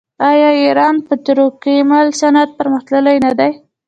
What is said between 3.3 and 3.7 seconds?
دی؟